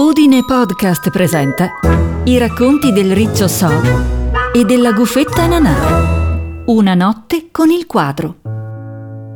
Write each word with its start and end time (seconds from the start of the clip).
Udine 0.00 0.44
Podcast 0.44 1.10
presenta 1.10 1.70
i 2.22 2.38
racconti 2.38 2.92
del 2.92 3.12
riccio 3.12 3.48
So 3.48 3.68
e 4.54 4.64
della 4.64 4.92
gufetta 4.92 5.44
Nanà. 5.48 6.62
Una 6.66 6.94
notte 6.94 7.48
con 7.50 7.70
il 7.70 7.84
quadro. 7.86 8.36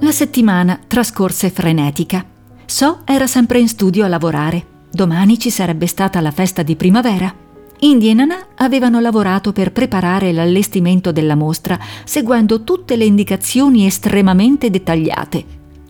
La 0.00 0.12
settimana 0.12 0.80
trascorse 0.86 1.50
frenetica. 1.50 2.24
So 2.64 3.00
era 3.04 3.26
sempre 3.26 3.58
in 3.58 3.68
studio 3.68 4.06
a 4.06 4.08
lavorare. 4.08 4.64
Domani 4.90 5.38
ci 5.38 5.50
sarebbe 5.50 5.86
stata 5.86 6.22
la 6.22 6.30
festa 6.30 6.62
di 6.62 6.74
primavera. 6.74 7.30
Indy 7.80 8.08
e 8.08 8.14
Nanà 8.14 8.46
avevano 8.54 8.98
lavorato 8.98 9.52
per 9.52 9.72
preparare 9.72 10.32
l'allestimento 10.32 11.12
della 11.12 11.34
mostra, 11.34 11.78
seguendo 12.04 12.64
tutte 12.64 12.96
le 12.96 13.04
indicazioni 13.04 13.84
estremamente 13.84 14.70
dettagliate. 14.70 15.44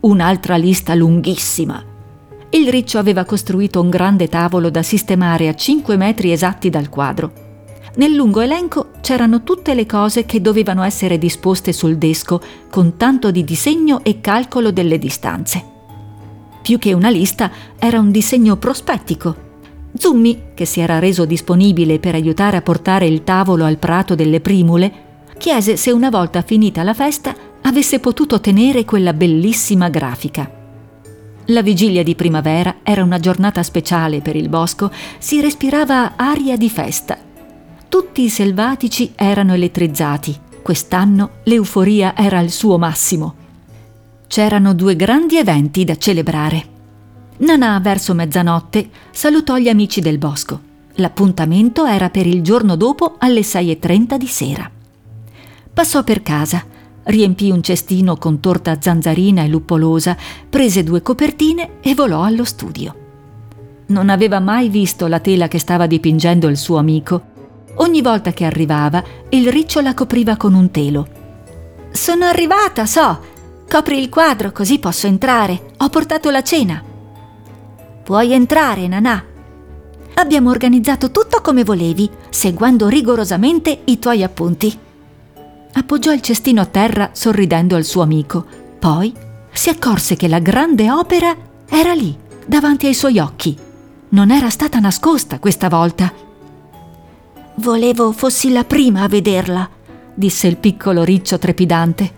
Un'altra 0.00 0.56
lista 0.56 0.96
lunghissima 0.96 1.94
il 2.50 2.68
riccio 2.68 2.98
aveva 2.98 3.24
costruito 3.24 3.80
un 3.80 3.90
grande 3.90 4.28
tavolo 4.28 4.70
da 4.70 4.82
sistemare 4.82 5.48
a 5.48 5.54
5 5.54 5.96
metri 5.96 6.32
esatti 6.32 6.70
dal 6.70 6.88
quadro. 6.88 7.46
Nel 7.96 8.14
lungo 8.14 8.40
elenco 8.40 8.90
c'erano 9.00 9.42
tutte 9.42 9.74
le 9.74 9.84
cose 9.84 10.24
che 10.24 10.40
dovevano 10.40 10.82
essere 10.82 11.18
disposte 11.18 11.72
sul 11.72 11.98
desco, 11.98 12.40
con 12.70 12.96
tanto 12.96 13.30
di 13.30 13.44
disegno 13.44 14.02
e 14.02 14.20
calcolo 14.20 14.70
delle 14.70 14.98
distanze. 14.98 15.62
Più 16.62 16.78
che 16.78 16.92
una 16.92 17.10
lista, 17.10 17.50
era 17.78 17.98
un 17.98 18.10
disegno 18.10 18.56
prospettico. 18.56 19.46
Zummi, 19.94 20.52
che 20.54 20.64
si 20.64 20.80
era 20.80 20.98
reso 20.98 21.24
disponibile 21.24 21.98
per 21.98 22.14
aiutare 22.14 22.56
a 22.56 22.62
portare 22.62 23.06
il 23.06 23.24
tavolo 23.24 23.64
al 23.64 23.78
prato 23.78 24.14
delle 24.14 24.40
primule, 24.40 24.92
chiese 25.36 25.76
se 25.76 25.90
una 25.90 26.08
volta 26.08 26.42
finita 26.42 26.82
la 26.82 26.94
festa 26.94 27.34
avesse 27.62 27.98
potuto 27.98 28.40
tenere 28.40 28.84
quella 28.84 29.12
bellissima 29.12 29.88
grafica. 29.88 30.57
La 31.50 31.62
vigilia 31.62 32.02
di 32.02 32.14
primavera 32.14 32.76
era 32.82 33.02
una 33.02 33.18
giornata 33.18 33.62
speciale 33.62 34.20
per 34.20 34.36
il 34.36 34.50
bosco, 34.50 34.90
si 35.16 35.40
respirava 35.40 36.12
aria 36.16 36.58
di 36.58 36.68
festa. 36.68 37.16
Tutti 37.88 38.22
i 38.22 38.28
selvatici 38.28 39.12
erano 39.14 39.54
elettrizzati. 39.54 40.38
Quest'anno 40.60 41.30
l'euforia 41.44 42.14
era 42.14 42.38
al 42.38 42.50
suo 42.50 42.76
massimo. 42.76 43.34
C'erano 44.26 44.74
due 44.74 44.94
grandi 44.94 45.38
eventi 45.38 45.84
da 45.84 45.96
celebrare. 45.96 46.76
Nanà, 47.38 47.80
verso 47.80 48.12
mezzanotte, 48.12 48.90
salutò 49.10 49.56
gli 49.56 49.70
amici 49.70 50.02
del 50.02 50.18
bosco. 50.18 50.60
L'appuntamento 50.96 51.86
era 51.86 52.10
per 52.10 52.26
il 52.26 52.42
giorno 52.42 52.76
dopo 52.76 53.14
alle 53.18 53.40
6.30 53.40 54.16
di 54.16 54.26
sera. 54.26 54.70
Passò 55.72 56.04
per 56.04 56.20
casa 56.20 56.76
riempì 57.08 57.50
un 57.50 57.62
cestino 57.62 58.16
con 58.16 58.40
torta 58.40 58.78
zanzarina 58.80 59.42
e 59.42 59.48
luppolosa, 59.48 60.16
prese 60.48 60.82
due 60.82 61.02
copertine 61.02 61.80
e 61.80 61.94
volò 61.94 62.22
allo 62.22 62.44
studio. 62.44 62.94
Non 63.86 64.10
aveva 64.10 64.40
mai 64.40 64.68
visto 64.68 65.06
la 65.06 65.20
tela 65.20 65.48
che 65.48 65.58
stava 65.58 65.86
dipingendo 65.86 66.48
il 66.48 66.56
suo 66.56 66.76
amico. 66.76 67.36
Ogni 67.76 68.02
volta 68.02 68.32
che 68.32 68.44
arrivava, 68.44 69.02
il 69.30 69.50
riccio 69.50 69.80
la 69.80 69.94
copriva 69.94 70.36
con 70.36 70.54
un 70.54 70.70
telo. 70.70 71.08
Sono 71.90 72.24
arrivata, 72.26 72.84
so. 72.84 73.36
Copri 73.68 73.98
il 73.98 74.08
quadro 74.08 74.52
così 74.52 74.78
posso 74.78 75.06
entrare. 75.06 75.72
Ho 75.78 75.88
portato 75.88 76.30
la 76.30 76.42
cena. 76.42 76.82
Puoi 78.02 78.32
entrare, 78.32 78.86
Nanà. 78.86 79.24
Abbiamo 80.14 80.50
organizzato 80.50 81.10
tutto 81.10 81.40
come 81.40 81.64
volevi, 81.64 82.10
seguendo 82.28 82.88
rigorosamente 82.88 83.82
i 83.84 83.98
tuoi 83.98 84.22
appunti 84.22 84.86
appoggiò 85.78 86.12
il 86.12 86.20
cestino 86.20 86.60
a 86.60 86.66
terra 86.66 87.10
sorridendo 87.12 87.76
al 87.76 87.84
suo 87.84 88.02
amico. 88.02 88.44
Poi 88.78 89.12
si 89.52 89.68
accorse 89.70 90.16
che 90.16 90.28
la 90.28 90.38
grande 90.38 90.90
opera 90.90 91.34
era 91.68 91.92
lì, 91.92 92.16
davanti 92.46 92.86
ai 92.86 92.94
suoi 92.94 93.18
occhi. 93.18 93.56
Non 94.10 94.30
era 94.30 94.50
stata 94.50 94.78
nascosta 94.78 95.38
questa 95.38 95.68
volta. 95.68 96.12
Volevo 97.56 98.12
fossi 98.12 98.50
la 98.50 98.64
prima 98.64 99.02
a 99.02 99.08
vederla, 99.08 99.68
disse 100.14 100.46
il 100.46 100.56
piccolo 100.56 101.02
riccio 101.02 101.38
trepidante. 101.38 102.12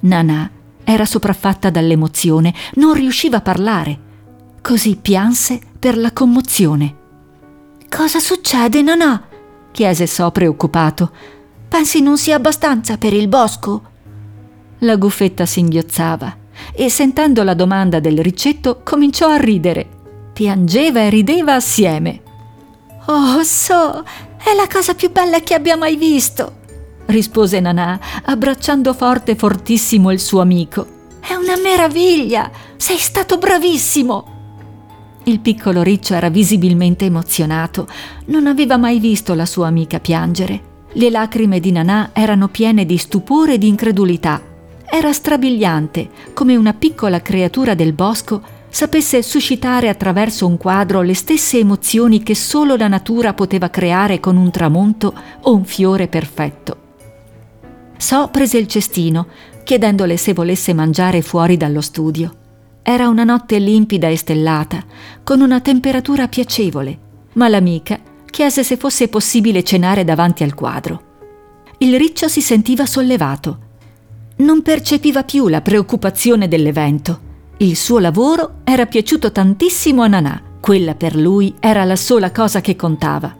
Nanà 0.00 0.50
era 0.84 1.04
sopraffatta 1.04 1.70
dall'emozione, 1.70 2.54
non 2.74 2.94
riusciva 2.94 3.38
a 3.38 3.42
parlare. 3.42 3.98
Così 4.62 4.96
pianse 4.96 5.60
per 5.78 5.96
la 5.96 6.12
commozione. 6.12 6.96
Cosa 7.88 8.18
succede, 8.20 8.82
Nanà? 8.82 9.24
chiese 9.72 10.06
So 10.06 10.30
preoccupato. 10.30 11.10
Pensi 11.70 12.02
non 12.02 12.18
sia 12.18 12.34
abbastanza 12.34 12.98
per 12.98 13.12
il 13.12 13.28
bosco? 13.28 13.82
La 14.80 14.96
gufetta 14.96 15.46
singhiozzava 15.46 16.36
e 16.72 16.90
sentendo 16.90 17.44
la 17.44 17.54
domanda 17.54 18.00
del 18.00 18.18
riccetto 18.18 18.80
cominciò 18.82 19.28
a 19.28 19.36
ridere. 19.36 19.88
Piangeva 20.32 21.02
e 21.02 21.10
rideva 21.10 21.54
assieme. 21.54 22.22
Oh, 23.06 23.40
so, 23.44 24.02
è 24.36 24.52
la 24.56 24.66
cosa 24.70 24.94
più 24.94 25.12
bella 25.12 25.38
che 25.38 25.54
abbia 25.54 25.76
mai 25.76 25.94
visto, 25.94 26.56
rispose 27.06 27.60
Nanà, 27.60 28.00
abbracciando 28.24 28.92
forte 28.92 29.36
fortissimo 29.36 30.10
il 30.10 30.18
suo 30.18 30.40
amico. 30.40 30.86
È 31.20 31.34
una 31.34 31.56
meraviglia! 31.56 32.50
Sei 32.76 32.98
stato 32.98 33.38
bravissimo! 33.38 34.38
Il 35.22 35.38
piccolo 35.38 35.82
riccio 35.82 36.14
era 36.14 36.30
visibilmente 36.30 37.04
emozionato. 37.04 37.86
Non 38.26 38.48
aveva 38.48 38.76
mai 38.76 38.98
visto 38.98 39.34
la 39.34 39.46
sua 39.46 39.68
amica 39.68 40.00
piangere. 40.00 40.69
Le 40.92 41.08
lacrime 41.08 41.60
di 41.60 41.70
Nanà 41.70 42.10
erano 42.12 42.48
piene 42.48 42.84
di 42.84 42.96
stupore 42.96 43.54
e 43.54 43.58
di 43.58 43.68
incredulità. 43.68 44.42
Era 44.84 45.12
strabiliante, 45.12 46.10
come 46.34 46.56
una 46.56 46.74
piccola 46.74 47.22
creatura 47.22 47.74
del 47.74 47.92
bosco 47.92 48.42
sapesse 48.68 49.22
suscitare 49.22 49.88
attraverso 49.88 50.48
un 50.48 50.56
quadro 50.56 51.02
le 51.02 51.14
stesse 51.14 51.58
emozioni 51.58 52.24
che 52.24 52.34
solo 52.34 52.74
la 52.74 52.88
natura 52.88 53.34
poteva 53.34 53.70
creare 53.70 54.18
con 54.18 54.36
un 54.36 54.50
tramonto 54.50 55.14
o 55.42 55.54
un 55.54 55.64
fiore 55.64 56.08
perfetto. 56.08 56.76
So 57.96 58.28
prese 58.32 58.58
il 58.58 58.66
cestino, 58.66 59.28
chiedendole 59.62 60.16
se 60.16 60.32
volesse 60.32 60.74
mangiare 60.74 61.22
fuori 61.22 61.56
dallo 61.56 61.80
studio. 61.80 62.34
Era 62.82 63.08
una 63.08 63.22
notte 63.22 63.60
limpida 63.60 64.08
e 64.08 64.16
stellata, 64.16 64.82
con 65.22 65.40
una 65.40 65.60
temperatura 65.60 66.26
piacevole, 66.26 66.98
ma 67.34 67.46
l'amica 67.46 68.09
chiese 68.40 68.64
se 68.64 68.78
fosse 68.78 69.08
possibile 69.08 69.62
cenare 69.62 70.02
davanti 70.02 70.44
al 70.44 70.54
quadro. 70.54 71.02
Il 71.76 71.98
riccio 71.98 72.26
si 72.26 72.40
sentiva 72.40 72.86
sollevato. 72.86 73.58
Non 74.36 74.62
percepiva 74.62 75.24
più 75.24 75.48
la 75.48 75.60
preoccupazione 75.60 76.48
dell'evento. 76.48 77.20
Il 77.58 77.76
suo 77.76 77.98
lavoro 77.98 78.60
era 78.64 78.86
piaciuto 78.86 79.30
tantissimo 79.30 80.00
a 80.00 80.06
Nanà, 80.06 80.42
quella 80.58 80.94
per 80.94 81.16
lui 81.16 81.54
era 81.60 81.84
la 81.84 81.96
sola 81.96 82.32
cosa 82.32 82.62
che 82.62 82.76
contava. 82.76 83.36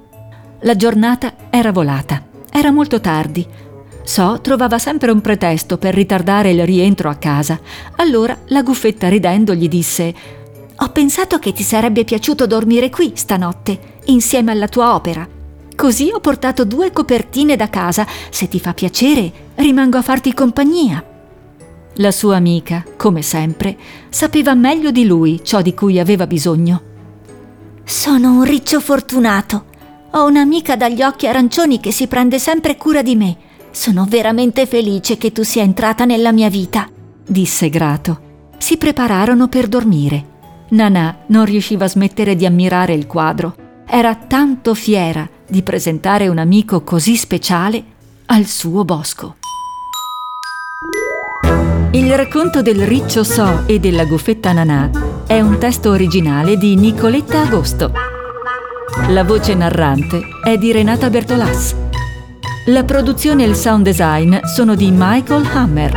La 0.61 0.77
giornata 0.77 1.49
era 1.49 1.73
volata, 1.73 2.23
era 2.51 2.71
molto 2.71 3.01
tardi. 3.01 3.47
So 4.03 4.41
trovava 4.43 4.79
sempre 4.79 5.11
un 5.13 5.23
pretesto 5.23 5.79
per 5.79 5.95
ritardare 5.95 6.51
il 6.51 6.67
rientro 6.67 7.09
a 7.09 7.15
casa. 7.15 7.59
Allora 7.97 8.37
la 8.49 8.63
guffetta 8.63 9.09
ridendo 9.09 9.55
gli 9.55 9.67
disse 9.67 10.15
ho 10.83 10.89
pensato 10.93 11.39
che 11.39 11.53
ti 11.53 11.63
sarebbe 11.63 12.05
piaciuto 12.05 12.47
dormire 12.47 12.89
qui 12.89 13.13
stanotte, 13.15 13.99
insieme 14.11 14.53
alla 14.53 14.69
tua 14.69 14.95
opera. 14.95 15.27
Così 15.75 16.11
ho 16.13 16.21
portato 16.21 16.65
due 16.65 16.93
copertine 16.93 17.57
da 17.57 17.71
casa. 17.71 18.07
Se 18.31 18.49
ti 18.49 18.61
fa 18.61 18.75
piacere, 18.75 19.33
rimango 19.55 19.97
a 19.97 20.03
farti 20.03 20.35
compagnia. 20.35 21.03
La 21.95 22.11
sua 22.11 22.37
amica, 22.37 22.85
come 22.97 23.23
sempre, 23.23 23.77
sapeva 24.09 24.55
meglio 24.55 24.91
di 24.91 25.07
lui 25.07 25.41
ciò 25.43 25.63
di 25.63 25.75
cui 25.75 25.99
aveva 25.99 26.27
bisogno. 26.27 26.83
Sono 27.85 28.33
un 28.33 28.45
riccio 28.45 28.81
fortunato. 28.81 29.65
Ho 30.13 30.27
un'amica 30.27 30.77
dagli 30.77 31.03
occhi 31.03 31.27
arancioni 31.27 31.81
che 31.81 31.93
si 31.93 32.07
prende 32.07 32.39
sempre 32.39 32.77
cura 32.77 33.03
di 33.03 33.17
me. 33.17 33.37
Sono 33.71 34.05
veramente 34.09 34.67
felice 34.67 35.17
che 35.17 35.33
tu 35.33 35.43
sia 35.43 35.63
entrata 35.63 36.05
nella 36.05 36.33
mia 36.33 36.49
vita, 36.49 36.89
disse 37.27 37.69
grato. 37.69 38.29
Si 38.59 38.77
prepararono 38.77 39.49
per 39.49 39.67
dormire. 39.67 40.27
Nanà 40.71 41.21
non 41.29 41.45
riusciva 41.45 41.87
a 41.87 41.89
smettere 41.89 42.37
di 42.37 42.45
ammirare 42.45 42.93
il 42.93 43.07
quadro. 43.07 43.55
Era 43.93 44.15
tanto 44.15 44.75
fiera 44.75 45.29
di 45.49 45.63
presentare 45.63 46.29
un 46.29 46.39
amico 46.39 46.83
così 46.83 47.17
speciale 47.17 47.83
al 48.27 48.45
suo 48.45 48.85
bosco. 48.85 49.35
Il 51.91 52.15
racconto 52.15 52.63
del 52.63 52.87
riccio 52.87 53.25
So 53.25 53.65
e 53.67 53.81
della 53.81 54.05
gufetta 54.05 54.53
Nanà 54.53 54.89
è 55.27 55.41
un 55.41 55.59
testo 55.59 55.91
originale 55.91 56.57
di 56.57 56.77
Nicoletta 56.77 57.41
Agosto. 57.41 57.93
La 59.09 59.25
voce 59.25 59.57
narrante 59.57 60.21
è 60.45 60.57
di 60.57 60.71
Renata 60.71 61.11
Bertolas. 61.11 61.75
La 62.67 62.85
produzione 62.85 63.43
e 63.43 63.49
il 63.49 63.57
sound 63.57 63.83
design 63.83 64.37
sono 64.55 64.77
di 64.77 64.93
Michael 64.93 65.45
Hammer. 65.53 65.93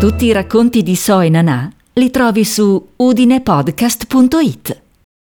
Tutti 0.00 0.24
i 0.24 0.32
racconti 0.32 0.82
di 0.82 0.96
So 0.96 1.20
e 1.20 1.28
Nanà 1.28 1.70
li 1.92 2.10
trovi 2.10 2.42
su 2.46 2.88
udinepodcast.it. 2.96 4.84